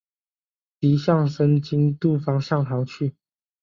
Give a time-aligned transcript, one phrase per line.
[0.79, 3.13] 敌向申津渡方向逃去。